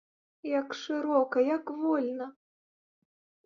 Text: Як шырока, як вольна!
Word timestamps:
Як 0.59 0.67
шырока, 0.79 1.37
як 1.57 1.65
вольна! 1.85 2.27